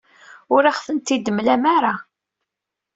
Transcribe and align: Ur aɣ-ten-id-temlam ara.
Ur 0.53 0.63
aɣ-ten-id-temlam 0.69 1.63
ara. 1.77 1.93